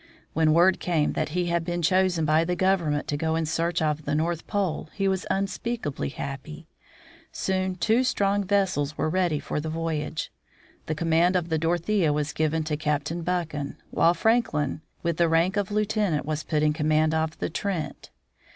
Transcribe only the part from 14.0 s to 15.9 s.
Frank Glacier, English Bay, Spitzbergen. lin, with the rank of